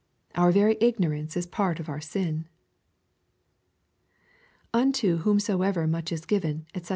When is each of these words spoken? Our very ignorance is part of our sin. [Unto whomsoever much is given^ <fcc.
Our 0.33 0.51
very 0.51 0.77
ignorance 0.81 1.37
is 1.37 1.45
part 1.45 1.79
of 1.79 1.87
our 1.87 2.01
sin. 2.01 2.47
[Unto 4.73 5.17
whomsoever 5.17 5.85
much 5.85 6.11
is 6.11 6.25
given^ 6.25 6.61
<fcc. 6.73 6.89